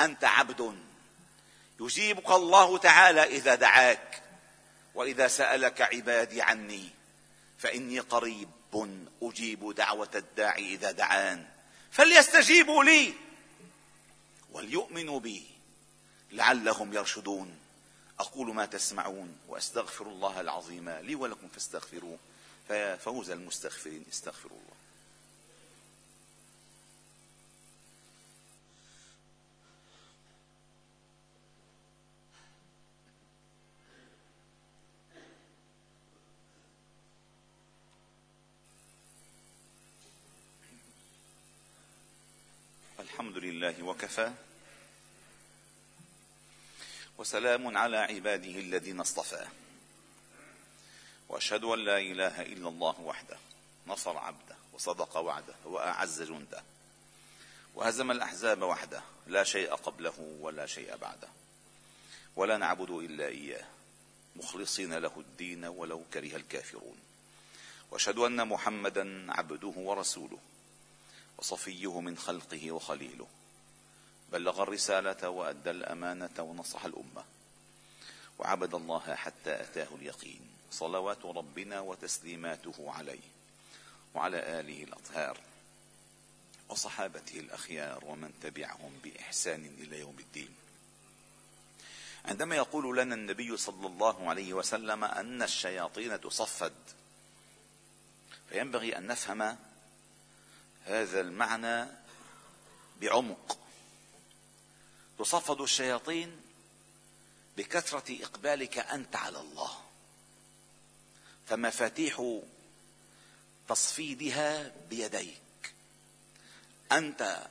أنت 0.00 0.24
عبد. 0.24 0.78
يجيبك 1.80 2.30
الله 2.30 2.78
تعالى 2.78 3.22
إذا 3.22 3.54
دعاك 3.54 4.22
وإذا 4.94 5.28
سألك 5.28 5.80
عبادي 5.80 6.42
عني 6.42 6.90
فإني 7.58 8.00
قريب 8.00 8.50
أجيب 9.22 9.74
دعوة 9.74 10.10
الداعي 10.14 10.74
إذا 10.74 10.90
دعان. 10.90 11.55
فليستجيبوا 11.96 12.84
لي. 12.84 13.14
وليؤمنوا 14.52 15.20
بي. 15.20 15.46
لعلهم 16.32 16.92
يرشدون. 16.92 17.58
أقول 18.18 18.54
ما 18.54 18.66
تسمعون 18.66 19.38
وأستغفر 19.48 20.06
الله 20.06 20.40
العظيم 20.40 20.88
لي 20.88 21.14
ولكم 21.14 21.48
فاستغفروه. 21.48 22.18
فيا 22.68 22.96
فوز 22.96 23.30
المستغفرين. 23.30 24.04
استغفروا 24.12 24.58
الله. 24.58 24.75
الحمد 43.66 43.80
لله 43.80 43.90
وكفى. 43.90 44.32
وسلام 47.18 47.76
على 47.76 47.96
عباده 47.96 48.58
الذين 48.60 49.00
اصطفى. 49.00 49.46
وأشهد 51.28 51.64
أن 51.64 51.78
لا 51.78 51.98
إله 51.98 52.42
إلا 52.42 52.68
الله 52.68 53.00
وحده 53.00 53.36
نصر 53.86 54.18
عبده 54.18 54.56
وصدق 54.72 55.16
وعده 55.16 55.54
وأعز 55.64 56.22
جنده 56.22 56.62
وهزم 57.74 58.10
الأحزاب 58.10 58.62
وحده 58.62 59.02
لا 59.26 59.44
شيء 59.44 59.74
قبله 59.74 60.36
ولا 60.40 60.66
شيء 60.66 60.96
بعده. 60.96 61.28
ولا 62.36 62.56
نعبد 62.56 62.90
إلا 62.90 63.26
إياه 63.26 63.66
مخلصين 64.36 64.94
له 64.94 65.12
الدين 65.16 65.64
ولو 65.64 66.04
كره 66.12 66.36
الكافرون. 66.36 66.98
وأشهد 67.90 68.18
أن 68.18 68.48
محمدا 68.48 69.32
عبده 69.32 69.72
ورسوله 69.76 70.38
وصفيه 71.38 72.00
من 72.00 72.16
خلقه 72.16 72.72
وخليله. 72.72 73.26
بلغ 74.32 74.62
الرسالة 74.62 75.28
وأدى 75.28 75.70
الأمانة 75.70 76.30
ونصح 76.38 76.84
الأمة. 76.84 77.24
وعبد 78.38 78.74
الله 78.74 79.14
حتى 79.14 79.60
أتاه 79.60 79.88
اليقين. 79.94 80.40
صلوات 80.70 81.24
ربنا 81.24 81.80
وتسليماته 81.80 82.92
عليه. 82.92 83.20
وعلى 84.14 84.60
آله 84.60 84.84
الأطهار. 84.84 85.38
وصحابته 86.68 87.40
الأخيار 87.40 88.04
ومن 88.04 88.32
تبعهم 88.42 89.00
بإحسان 89.04 89.76
إلى 89.78 90.00
يوم 90.00 90.16
الدين. 90.18 90.54
عندما 92.24 92.56
يقول 92.56 92.96
لنا 92.96 93.14
النبي 93.14 93.56
صلى 93.56 93.86
الله 93.86 94.28
عليه 94.28 94.54
وسلم 94.54 95.04
أن 95.04 95.42
الشياطين 95.42 96.20
تصفد 96.20 96.72
فينبغي 98.48 98.98
أن 98.98 99.06
نفهم 99.06 99.56
هذا 100.84 101.20
المعنى 101.20 101.86
بعمق. 103.00 103.58
تصفد 105.18 105.60
الشياطين 105.60 106.40
بكثرة 107.56 108.24
إقبالك 108.24 108.78
أنت 108.78 109.16
على 109.16 109.40
الله. 109.40 109.80
فمفاتيح 111.46 112.40
تصفيدها 113.68 114.72
بيديك. 114.90 115.74
أنت 116.92 117.48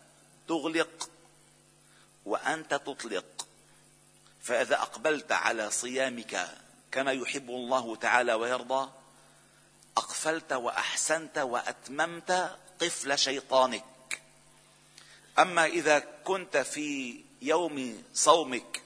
تغلق 0.47 1.09
وأنت 2.25 2.73
تطلق. 2.73 3.47
فإذا 4.41 4.75
أقبلت 4.75 5.31
على 5.31 5.71
صيامك 5.71 6.57
كما 6.91 7.11
يحب 7.11 7.49
الله 7.49 7.95
تعالى 7.95 8.33
ويرضى 8.33 8.91
أقفلت 9.97 10.53
وأحسنت 10.53 11.37
وأتممت 11.37 12.57
قفل 12.81 13.19
شيطانك. 13.19 14.21
أما 15.39 15.65
إذا 15.65 15.99
كنت 15.99 16.57
في 16.57 17.24
يوم 17.41 18.03
صومك 18.13 18.81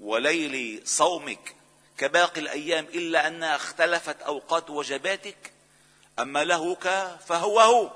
وليل 0.00 0.82
صومك 0.84 1.56
كباقي 1.98 2.40
الأيام 2.40 2.84
إلا 2.84 3.26
أنها 3.26 3.56
اختلفت 3.56 4.22
أوقات 4.22 4.70
وجباتك 4.70 5.52
أما 6.18 6.44
لهوك 6.44 6.88
فهو 7.26 7.60
هو 7.60 7.90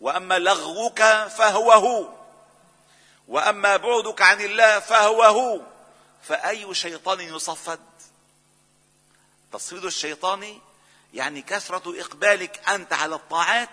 وأما 0.00 0.38
لغوك 0.38 1.02
فهو 1.28 1.72
هو 1.72 2.08
وأما 3.28 3.76
بعدك 3.76 4.22
عن 4.22 4.40
الله 4.40 4.80
فهو 4.80 5.22
هو 5.22 5.60
فأي 6.22 6.74
شيطان 6.74 7.20
يصفد؟ 7.20 7.80
تصفيد 9.52 9.84
الشيطان 9.84 10.58
يعني 11.14 11.42
كثرة 11.42 12.00
إقبالك 12.00 12.68
أنت 12.68 12.92
على 12.92 13.14
الطاعات 13.14 13.68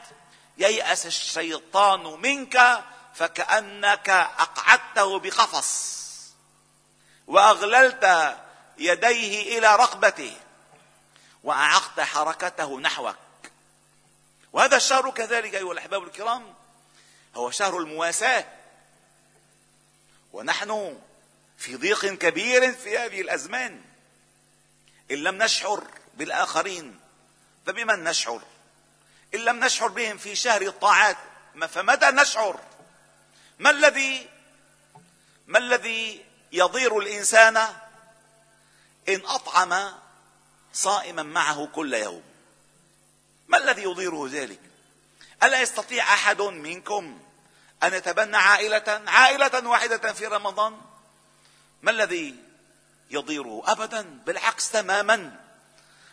ييأس 0.57 1.05
الشيطان 1.05 2.21
منك 2.21 2.83
فكأنك 3.15 4.09
أقعدته 4.09 5.19
بقفص 5.19 5.95
وأغللت 7.27 8.35
يديه 8.77 9.57
إلى 9.57 9.75
رقبته 9.75 10.37
وأعقت 11.43 11.99
حركته 11.99 12.79
نحوك. 12.79 13.15
وهذا 14.53 14.77
الشهر 14.77 15.09
كذلك 15.11 15.55
أيها 15.55 15.71
الأحباب 15.71 16.03
الكرام 16.03 16.53
هو 17.35 17.51
شهر 17.51 17.77
المواساة. 17.77 18.45
ونحن 20.33 20.99
في 21.57 21.75
ضيق 21.75 22.05
كبير 22.05 22.73
في 22.73 22.97
هذه 22.97 23.21
الأزمان. 23.21 23.81
إن 25.11 25.15
لم 25.15 25.43
نشعر 25.43 25.83
بالآخرين 26.13 26.99
فبمن 27.65 28.03
نشعر؟ 28.03 28.41
إن 29.35 29.39
لم 29.39 29.65
نشعر 29.65 29.87
بهم 29.87 30.17
في 30.17 30.35
شهر 30.35 30.61
الطاعات 30.61 31.17
فمتى 31.69 32.05
نشعر؟ 32.05 32.59
ما 33.59 33.69
الذي 33.69 34.29
ما 35.47 35.59
الذي 35.59 36.25
يضير 36.51 36.99
الإنسان 36.99 37.57
إن 39.09 39.25
أطعم 39.25 39.93
صائما 40.73 41.23
معه 41.23 41.65
كل 41.65 41.93
يوم؟ 41.93 42.23
ما 43.47 43.57
الذي 43.57 43.83
يضيره 43.83 44.27
ذلك؟ 44.31 44.59
ألا 45.43 45.61
يستطيع 45.61 46.03
أحد 46.03 46.41
منكم 46.41 47.19
أن 47.83 47.93
يتبنى 47.93 48.37
عائلة 48.37 49.01
عائلة 49.07 49.67
واحدة 49.67 50.13
في 50.13 50.27
رمضان؟ 50.27 50.81
ما 51.81 51.91
الذي 51.91 52.35
يضيره 53.09 53.63
ابدا؟ 53.65 54.01
بالعكس 54.25 54.71
تماما. 54.71 55.39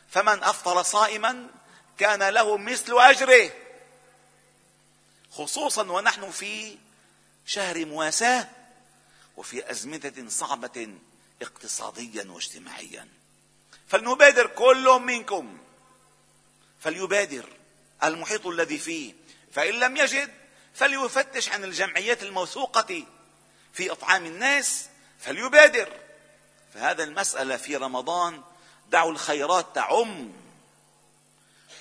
فمن 0.09 0.43
أفطر 0.43 0.83
صائما 0.83 1.47
كان 1.99 2.23
له 2.23 2.57
مثل 2.57 2.93
أجره 2.99 3.51
خصوصا 5.31 5.93
ونحن 5.93 6.31
في 6.31 6.79
شهر 7.47 7.85
مواساة 7.85 8.49
وفي 9.37 9.71
أزمنة 9.71 10.29
صعبة 10.29 10.95
اقتصاديا 11.43 12.25
واجتماعيا. 12.31 13.09
فلنبادر 13.87 14.47
كل 14.47 15.01
منكم. 15.03 15.59
فليبادر 16.81 17.49
المحيط 18.05 18.47
الذي 18.47 18.79
فيه. 18.79 19.15
فإن 19.53 19.75
لم 19.75 19.97
يجد 19.97 20.31
فليفتش 20.75 21.49
عن 21.49 21.65
الجمعيات 21.65 22.23
الموثوقة 22.23 23.05
في 23.73 23.93
إطعام 23.93 24.27
الناس. 24.27 24.89
فليبادر. 25.19 25.89
فهذا 26.75 27.05
المسألة 27.05 27.57
في 27.57 27.77
رمضان 27.77 28.43
دعوا 28.91 29.11
الخيرات 29.11 29.67
تعم 29.75 30.33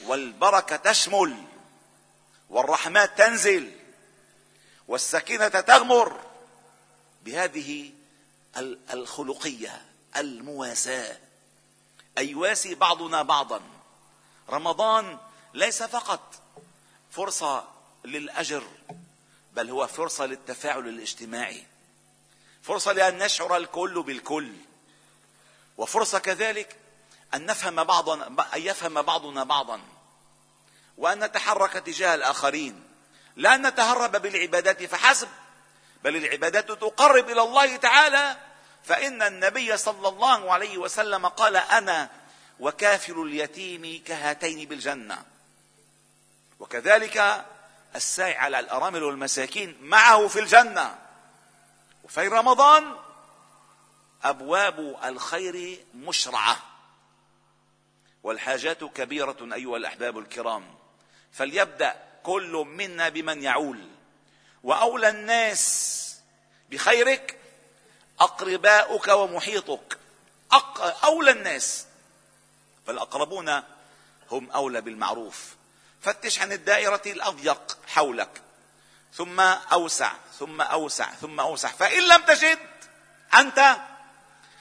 والبركة 0.03 0.75
تشمل 0.75 1.43
والرحمات 2.49 3.17
تنزل. 3.17 3.80
والسكينة 4.91 5.47
تغمر 5.47 6.19
بهذه 7.23 7.91
الخلقية 8.93 9.81
المواساة. 10.17 11.17
أن 12.17 12.27
يواسي 12.29 12.75
بعضنا 12.75 13.21
بعضا. 13.21 13.61
رمضان 14.49 15.17
ليس 15.53 15.83
فقط 15.83 16.41
فرصة 17.11 17.67
للأجر 18.05 18.63
بل 19.53 19.69
هو 19.69 19.87
فرصة 19.87 20.25
للتفاعل 20.25 20.87
الاجتماعي. 20.87 21.67
فرصة 22.61 22.91
لأن 22.91 23.17
نشعر 23.17 23.57
الكل 23.57 24.03
بالكل. 24.03 24.53
وفرصة 25.77 26.19
كذلك 26.19 26.75
أن 27.33 27.45
نفهم 27.45 27.83
بعضنا 27.83 28.27
أن 28.55 28.61
يفهم 28.61 29.01
بعضنا 29.01 29.43
بعضا. 29.43 29.81
وأن 30.97 31.23
نتحرك 31.23 31.73
تجاه 31.73 32.15
الآخرين. 32.15 32.90
لا 33.41 33.57
نتهرب 33.57 34.11
بالعبادات 34.11 34.83
فحسب 34.83 35.27
بل 36.03 36.15
العبادات 36.15 36.71
تقرب 36.71 37.29
إلى 37.29 37.41
الله 37.41 37.75
تعالى. 37.75 38.37
فإن 38.83 39.21
النبي 39.21 39.77
صلى 39.77 40.07
الله 40.07 40.51
عليه 40.51 40.77
وسلم 40.77 41.27
قال 41.27 41.55
أنا 41.55 42.09
وكافر 42.59 43.23
اليتيم 43.23 44.03
كهاتين 44.05 44.67
بالجنة. 44.67 45.25
وكذلك 46.59 47.45
الساعي 47.95 48.35
على 48.35 48.59
الأرامل 48.59 49.03
والمساكين 49.03 49.77
معه 49.81 50.27
في 50.27 50.39
الجنة. 50.39 50.99
وفي 52.03 52.27
رمضان 52.27 52.95
أبواب 54.23 54.99
الخير 55.03 55.85
مشرعة. 55.95 56.57
والحاجات 58.23 58.83
كبيرة 58.83 59.37
أيها 59.53 59.77
الأحباب 59.77 60.17
الكرام. 60.17 60.75
فليبدأ 61.31 62.10
كل 62.23 62.65
منا 62.67 63.09
بمن 63.09 63.43
يعول. 63.43 63.87
وأولى 64.63 65.09
الناس 65.09 66.15
بخيرك 66.69 67.37
أقرباؤك 68.19 69.07
ومحيطك. 69.07 69.97
أولى 71.03 71.31
الناس. 71.31 71.85
فالأقربون 72.87 73.63
هم 74.31 74.51
أولى 74.51 74.81
بالمعروف. 74.81 75.55
فتش 76.01 76.39
عن 76.39 76.51
الدائرة 76.51 77.01
الأضيق 77.05 77.77
حولك. 77.87 78.41
ثم 79.13 79.39
أوسع 79.39 80.11
ثم 80.39 80.61
أوسع 80.61 81.11
ثم 81.11 81.39
أوسع. 81.39 81.69
فإن 81.69 82.07
لم 82.07 82.21
تجد 82.21 82.59
أنت 83.33 83.77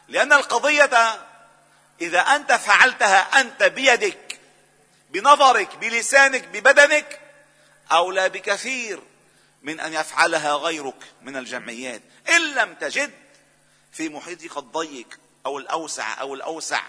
لأن 0.08 0.32
القضية 0.32 1.18
إذا 2.00 2.20
أنت 2.20 2.52
فعلتها 2.52 3.40
أنت 3.40 3.62
بيدك 3.62 4.40
بنظرك 5.10 5.76
بلسانك 5.76 6.48
ببدنك 6.48 7.20
أولى 7.92 8.28
بكثير 8.28 9.02
من 9.62 9.80
أن 9.80 9.92
يفعلها 9.92 10.54
غيرك 10.54 11.04
من 11.22 11.36
الجمعيات. 11.36 12.02
إن 12.28 12.54
لم 12.54 12.74
تجد 12.74 13.10
في 13.92 14.08
محيطك 14.08 14.56
الضيق 14.56 15.20
أو 15.46 15.58
الأوسع 15.58 16.20
أو 16.20 16.34
الأوسع 16.34 16.82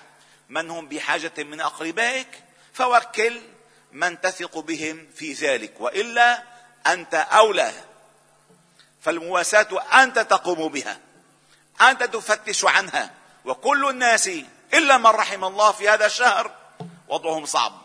من 0.50 0.70
هم 0.70 0.88
بحاجة 0.88 1.34
من 1.38 1.62
أقربائك 1.62 2.44
فوكل 2.74 3.42
من 3.92 4.22
تثق 4.22 4.60
بهم 4.60 5.08
في 5.16 5.34
ذلك. 5.34 5.82
وإلا 5.82 6.44
أنت 6.88 7.16
أولى 7.16 7.74
فالمواساة 9.02 9.82
أنت 10.04 10.20
تقوم 10.20 10.68
بها 10.68 11.00
أنت 11.82 12.04
تفتش 12.04 12.66
عنها. 12.66 13.12
وكل 13.46 13.90
الناس 13.90 14.30
إلا 14.74 14.98
من 14.98 15.06
رحم 15.06 15.46
الله 15.46 15.72
في 15.72 15.90
هذا 15.90 16.06
الشهر 16.06 16.56
وضعهم 17.08 17.46
صعب. 17.46 17.82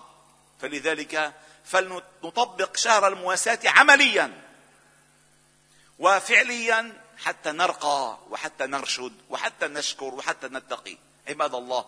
فلذلك 0.60 1.34
فلنطبق 1.66 2.76
شهر 2.76 3.08
المواساة 3.08 3.58
عمليا 3.66 4.42
وفعليا 5.98 6.92
حتى 7.18 7.52
نرقى 7.52 8.18
وحتى 8.30 8.66
نرشد 8.66 9.12
وحتى 9.30 9.66
نشكر 9.66 10.14
وحتى 10.14 10.46
نتقي. 10.46 10.96
عباد 11.28 11.54
الله 11.54 11.84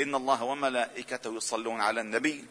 إن 0.00 0.14
الله 0.14 0.42
وملائكته 0.42 1.36
يصلون 1.36 1.80
على 1.80 2.00
النبي. 2.00 2.44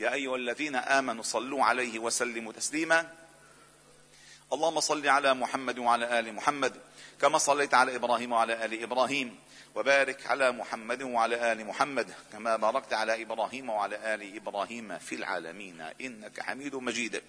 يا 0.00 0.12
أيها 0.12 0.36
الذين 0.36 0.76
آمنوا 0.76 1.22
صلوا 1.22 1.64
عليه 1.64 1.98
وسلموا 1.98 2.52
تسليما. 2.52 3.23
اللهم 4.52 4.80
صل 4.80 5.08
على 5.08 5.34
محمد 5.34 5.78
وعلى 5.78 6.18
آل 6.18 6.34
محمد 6.34 6.80
كما 7.20 7.38
صليت 7.38 7.74
على 7.74 7.96
إبراهيم 7.96 8.32
وعلى 8.32 8.64
آل 8.64 8.82
إبراهيم 8.82 9.38
وبارك 9.74 10.26
على 10.26 10.52
محمد 10.52 11.02
وعلى 11.02 11.52
آل 11.52 11.66
محمد 11.66 12.14
كما 12.32 12.56
باركت 12.56 12.92
على 12.92 13.22
إبراهيم 13.22 13.70
وعلى 13.70 14.14
آل 14.14 14.36
إبراهيم 14.36 14.98
في 14.98 15.14
العالمين 15.14 15.80
إنك 16.00 16.40
حميد 16.40 16.74
مجيد. 16.74 17.22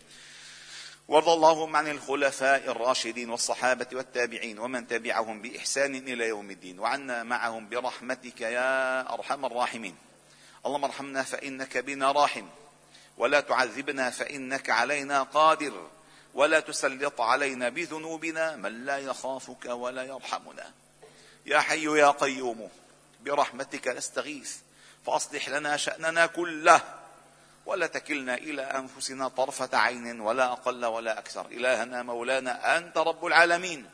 وارض 1.07 1.29
اللهم 1.29 1.75
عن 1.75 1.87
الخلفاء 1.87 2.71
الراشدين 2.71 3.29
والصحابة 3.29 3.87
والتابعين 3.93 4.59
ومن 4.59 4.87
تبعهم 4.87 5.41
بإحسان 5.41 5.95
إلى 5.95 6.27
يوم 6.27 6.51
الدين 6.51 6.79
وعنا 6.79 7.23
معهم 7.23 7.69
برحمتك 7.69 8.41
يا 8.41 9.13
أرحم 9.13 9.45
الراحمين. 9.45 9.95
اللهم 10.65 10.83
ارحمنا 10.83 11.23
فإنك 11.23 11.77
بنا 11.77 12.11
راحم 12.11 12.45
ولا 13.17 13.39
تعذبنا 13.39 14.09
فإنك 14.09 14.69
علينا 14.69 15.23
قادر. 15.23 15.87
ولا 16.35 16.59
تسلط 16.59 17.21
علينا 17.21 17.69
بذنوبنا 17.69 18.55
من 18.55 18.85
لا 18.85 18.97
يخافك 18.97 19.65
ولا 19.65 20.03
يرحمنا. 20.03 20.71
يا 21.45 21.59
حي 21.59 21.85
يا 21.85 22.11
قيوم 22.11 22.69
برحمتك 23.21 23.87
نستغيث 23.87 24.57
فأصلح 25.05 25.49
لنا 25.49 25.77
شأننا 25.77 26.25
كله 26.25 26.81
ولا 27.65 27.87
تكلنا 27.87 28.35
إلى 28.35 28.61
أنفسنا 28.61 29.27
طرفة 29.27 29.77
عين 29.77 30.19
ولا 30.19 30.51
أقل 30.51 30.85
ولا 30.85 31.19
أكثر. 31.19 31.45
إلهنا 31.45 32.03
مولانا 32.03 32.77
أنت 32.77 32.97
رب 32.97 33.25
العالمين. 33.25 33.89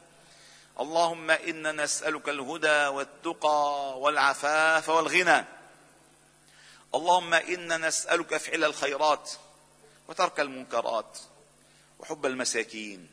اللهم 0.79 1.31
إنا 1.31 1.71
نسألك 1.71 2.29
الهدى 2.29 2.87
والتقى 2.87 3.99
والعفاف 3.99 4.89
والغنى. 4.89 5.45
اللهم 6.95 7.33
إنا 7.33 7.77
نسألك 7.77 8.37
فعل 8.37 8.63
الخيرات 8.63 9.31
وترك 10.07 10.39
المنكرات. 10.39 11.19
وحب 12.01 12.25
المساكين 12.25 13.07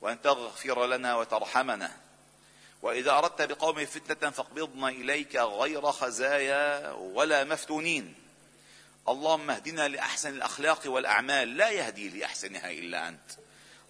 وأن 0.00 0.22
تغفر 0.22 0.86
لنا 0.86 1.16
وترحمنا. 1.16 1.96
وإذا 2.82 3.10
أردت 3.10 3.42
بقوم 3.42 3.86
فتنة 3.86 4.30
فاقبضنا 4.30 4.88
إليك 4.88 5.36
غير 5.36 5.92
خزايا 5.92 6.92
ولا 6.92 7.44
مفتونين. 7.44 8.14
اللهم 9.08 9.50
اهدنا 9.50 9.88
لأحسن 9.88 10.34
الأخلاق 10.34 10.80
والأعمال 10.86 11.56
لا 11.56 11.70
يهدي 11.70 12.08
لأحسنها 12.08 12.70
إلا 12.70 13.08
أنت. 13.08 13.30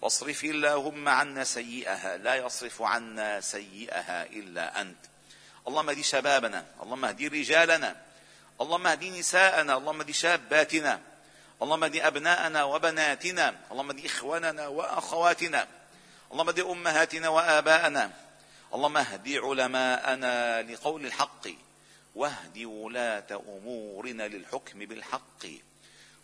واصرف 0.01 0.43
اللهم 0.43 1.09
عنا 1.09 1.43
سيئها 1.43 2.17
لا 2.17 2.35
يصرف 2.35 2.81
عنا 2.81 3.41
سيئها 3.41 4.25
إلا 4.25 4.81
أنت. 4.81 5.05
اللهم 5.67 5.89
اهدي 5.89 6.03
شبابنا 6.03 6.65
اللهم 6.83 7.05
اهدي 7.05 7.27
رجالنا 7.27 7.95
اللهم 8.61 8.87
اهدي 8.87 9.19
نساءنا 9.19 9.77
اللهم 9.77 9.99
اهدي 9.99 10.13
شاباتنا. 10.13 11.01
اللهم 11.61 11.83
اهدي 11.83 12.07
أبناءنا 12.07 12.63
وبناتنا 12.63 13.55
اللهم 13.71 13.89
اهدي 13.89 14.05
إخواننا 14.05 14.67
وأخواتنا 14.67 15.67
اللهم 16.31 16.49
اهدي 16.49 16.61
أمهاتنا 16.61 17.29
وآباءنا 17.29 18.11
اللهم 18.73 18.97
اهدي 18.97 19.37
علماءنا 19.37 20.61
لقول 20.61 21.05
الحق 21.05 21.47
واهد 22.15 22.57
ولاة 22.57 23.27
أمورنا 23.31 24.27
للحكم 24.27 24.79
بالحق 24.79 25.45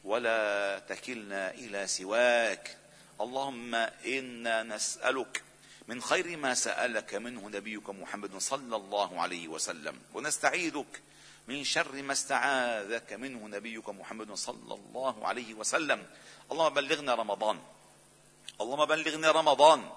ولا 0.04 0.80
تكلنا 0.90 1.52
إلى 1.52 1.88
سواك. 1.88 2.78
اللهم 3.22 3.76
إنا 4.06 4.64
نسألك 4.64 5.44
من 5.88 6.02
خير 6.02 6.38
ما 6.38 6.54
سألك 6.54 7.14
منه 7.14 7.50
نبيك 7.50 7.90
محمد 7.90 8.38
صلى 8.38 8.76
الله 8.76 9.22
عليه 9.22 9.48
وسلم 9.48 10.00
ونستعيذك 10.14 11.02
من 11.48 11.64
شر 11.64 12.02
ما 12.02 12.14
استعاذك 12.14 13.14
منه 13.14 13.48
نبيك 13.48 13.90
محمد 13.90 14.34
صلى 14.34 14.74
الله 14.74 15.28
عليه 15.28 15.54
وسلم. 15.54 16.08
اللهم 16.52 16.74
بلغنا 16.74 17.16
رمضان. 17.16 17.60
اللهم 18.62 18.86
بلغنا 18.86 19.32
رمضان. 19.32 19.90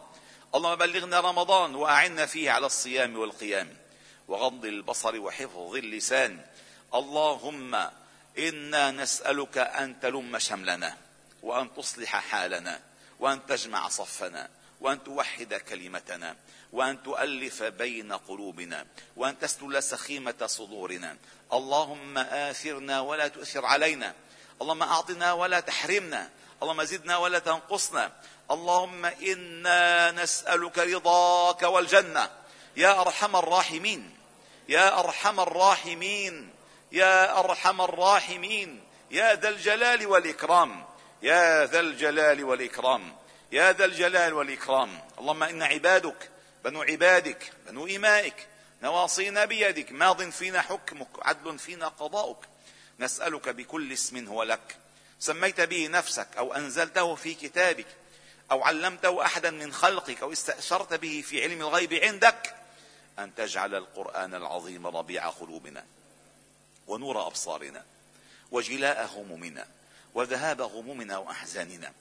اللهم 0.55 0.77
بلغنا 0.77 1.21
رمضان 1.21 1.75
وأعنا 1.75 2.27
فيه 2.27 2.51
على 2.51 2.67
الصيام 2.67 3.17
والقيام. 3.19 3.77
وغض 4.29 4.65
البصر 4.65 5.21
وحفظ 5.21 5.75
اللسان. 5.75 6.47
اللهم 6.95 7.91
إنا 8.39 8.91
نسألك 8.91 9.59
أن 9.59 10.01
تلم 10.01 10.39
شملنا 10.39 10.97
وأن 11.43 11.75
تصلح 11.75 12.17
حالنا 12.17 12.81
وأن 13.21 13.47
تجمع 13.47 13.89
صفنا 13.89 14.49
وأن 14.81 15.05
توحد 15.05 15.55
كلمتنا 15.55 16.37
وأن 16.73 17.03
تؤلف 17.03 17.63
بين 17.63 18.13
قلوبنا 18.13 18.87
وأن 19.17 19.39
تسلل 19.39 19.83
سخيمة 19.83 20.47
صدورنا. 20.47 21.17
اللهم 21.53 22.19
آثرنا 22.19 23.01
ولا 23.01 23.29
تؤثر 23.29 23.67
علينا. 23.67 24.15
اللهم 24.63 24.83
أعطنا 24.83 25.33
ولا 25.33 25.61
تحرمنا. 25.61 26.31
اللهم 26.63 26.83
زدنا 26.83 27.17
ولا 27.17 27.39
تنقصنا. 27.39 28.13
اللهم 28.51 29.05
إنا 29.05 30.11
نسألك 30.11 30.79
رضاك 30.79 31.63
والجنة. 31.63 32.31
يا 32.77 33.01
أرحم 33.01 33.37
الراحمين. 33.37 34.17
يا 34.69 35.01
أرحم 35.01 35.41
الراحمين. 35.41 36.51
يا 36.93 37.39
أرحم 37.39 37.81
الراحمين. 37.81 38.85
يا 39.11 39.35
ذا 39.35 39.49
الجلال 39.49 40.07
والإكرام. 40.07 40.87
يا 41.23 41.67
ذا 41.67 41.81
الجلال 41.81 42.45
والإكرام. 42.45 43.17
يا 43.53 43.73
ذا 43.73 43.85
الجلال 43.85 44.35
والإكرام. 44.35 45.01
اللهم 45.19 45.43
إنا 45.43 45.63
عبادك. 45.63 46.31
بنو 46.67 46.83
عبادك 46.83 47.53
بنو 47.67 47.87
إمائك 47.87 48.49
نواصينا 48.83 49.45
بيدك 49.45 49.93
ماض 49.93 50.31
فينا 50.31 50.61
حكمك 50.61 51.09
عدل 51.23 51.59
فينا 51.59 51.89
قضاؤك. 51.89 52.45
نسألك 53.01 53.49
بكل 53.49 53.93
اسم 53.93 54.27
هو 54.27 54.43
لك. 54.43 54.77
سميت 55.19 55.61
به 55.61 55.89
نفسك 55.89 56.29
أو 56.39 56.55
أنزلته 56.55 57.15
في 57.15 57.35
كتابك 57.35 57.87
أو 58.51 58.65
علمته 58.65 59.25
أحدا 59.25 59.51
من 59.51 59.73
خلقك 59.73 60.23
أو 60.23 60.33
استأثرت 60.33 60.95
به 60.95 61.25
في 61.27 61.43
علم 61.43 61.61
الغيب 61.61 61.95
عندك 61.95 62.55
أن 63.19 63.35
تجعل 63.35 63.75
القرآن 63.75 64.35
العظيم 64.35 64.87
ربيع 64.87 65.29
قلوبنا 65.29 65.87
ونور 66.87 67.27
أبصارنا 67.27 67.85
وجلاء 68.51 69.11
همومنا 69.15 69.67
وذهاب 70.15 70.63
غمومنا 70.63 71.19
وأحزاننا. 71.19 71.93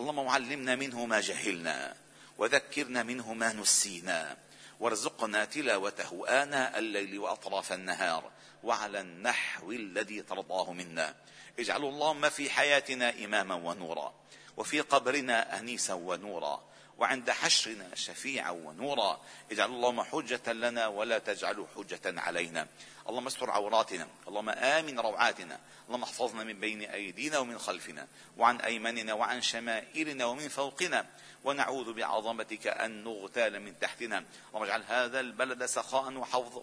اللهم 0.00 0.28
علمنا 0.28 0.74
منه 0.74 1.06
ما 1.06 1.20
جهلنا. 1.20 2.03
وذكرنا 2.38 3.02
منه 3.02 3.34
ما 3.34 3.52
نسينا. 3.52 4.36
وارزقنا 4.80 5.44
تلاوته 5.44 6.24
آناء 6.28 6.78
الليل 6.78 7.18
وأطراف 7.18 7.72
النهار 7.72 8.30
وعلى 8.62 9.00
النحو 9.00 9.72
الذي 9.72 10.22
ترضاه 10.22 10.72
منا. 10.72 11.14
اجعله 11.58 11.88
اللهم 11.88 12.28
في 12.28 12.50
حياتنا 12.50 13.24
إماما 13.24 13.54
ونورا. 13.54 14.14
وفي 14.56 14.80
قبرنا 14.80 15.58
أنيسا 15.58 15.94
ونورا. 15.94 16.62
وعند 16.98 17.30
حشرنا 17.30 17.94
شفيعا 17.94 18.50
ونورا. 18.50 19.20
اجعل 19.50 19.70
اللهم 19.70 20.02
حجة 20.02 20.52
لنا 20.52 20.86
ولا 20.86 21.18
تجعله 21.18 21.66
حجة 21.76 22.20
علينا. 22.20 22.66
اللهم 23.08 23.26
استر 23.26 23.50
عوراتنا. 23.50 24.08
اللهم 24.28 24.48
آمن 24.48 25.00
روعاتنا. 25.00 25.60
اللهم 25.88 26.02
احفظنا 26.02 26.44
من 26.44 26.60
بين 26.60 26.82
أيدينا 26.82 27.38
ومن 27.38 27.58
خلفنا. 27.58 28.06
وعن 28.36 28.60
أيماننا 28.60 29.12
وعن 29.12 29.42
شمائلنا 29.42 30.24
ومن 30.24 30.48
فوقنا. 30.48 31.06
ونعوذ 31.44 31.92
بعظمتك 31.92 32.66
أن 32.66 33.04
نغتال 33.04 33.60
من 33.60 33.78
تحتنا. 33.78 34.24
اللهم 34.48 34.62
اجعل 34.62 34.82
هذا 34.88 35.20
البلد 35.20 35.64
سخاء 35.64 36.12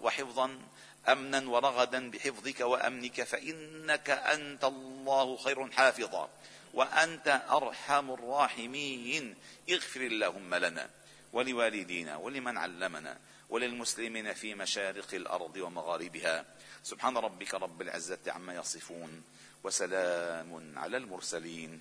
وحفظا 0.02 0.58
أمنا 1.08 1.48
ورغدا 1.50 2.10
بحفظك 2.10 2.60
وأمنك. 2.60 3.22
فإنك 3.22 4.10
أنت 4.10 4.64
الله 4.64 5.36
خير 5.36 5.70
حافظا. 5.70 6.28
وأنت 6.74 7.42
أرحم 7.50 8.10
الراحمين. 8.10 9.36
اغفر 9.70 10.00
اللهم 10.00 10.54
لنا 10.54 10.90
ولوالدينا 11.32 12.16
ولمن 12.16 12.58
علمنا 12.58 13.18
وللمسلمين 13.48 14.32
في 14.32 14.54
مشارق 14.54 15.14
الأرض 15.14 15.56
ومغاربها. 15.56 16.44
سبحان 16.82 17.16
ربك 17.16 17.54
رب 17.54 17.82
العزة 17.82 18.18
عما 18.26 18.54
يصفون 18.54 19.22
وسلام 19.64 20.78
على 20.78 20.96
المرسلين. 20.96 21.80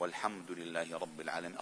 والحمد 0.00 0.50
لله 0.50 0.98
رب 0.98 1.20
العالمين. 1.20 1.58